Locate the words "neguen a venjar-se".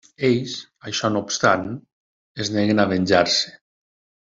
2.57-3.55